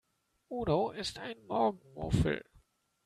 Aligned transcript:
Udo 0.49 0.89
ist 0.93 1.19
ein 1.19 1.45
Morgenmuffel. 1.45 2.43